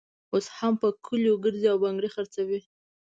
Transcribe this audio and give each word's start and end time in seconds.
اوس 0.33 0.45
هم 0.57 0.73
په 0.81 0.87
کلیو 1.05 1.35
ګرزي 1.43 1.67
او 1.71 1.77
بنګړي 1.83 2.09
خرڅوي. 2.15 2.59